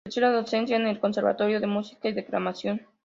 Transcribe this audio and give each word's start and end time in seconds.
Ejerció 0.03 0.23
la 0.23 0.31
docencia 0.35 0.75
en 0.77 0.87
el 0.87 0.99
Conservatorio 0.99 1.59
de 1.59 1.67
música 1.67 2.09
y 2.09 2.13
Declamación. 2.13 2.87